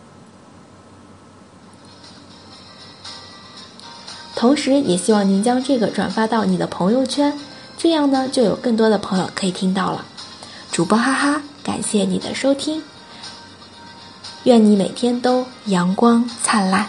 [4.37, 7.37] 同时也希望您将这个转发到你的朋友圈，
[7.77, 10.05] 这样呢就有更多的朋友可以听到了。
[10.71, 12.81] 主播哈哈，感谢你的收听，
[14.45, 16.89] 愿你每天都阳光灿烂。